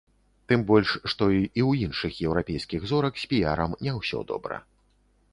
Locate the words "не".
3.89-3.93